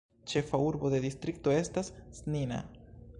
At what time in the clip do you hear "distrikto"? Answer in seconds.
1.03-1.53